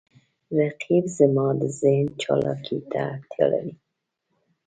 [0.59, 3.73] رقیب زما د ذهن چالاکي ته اړتیا لري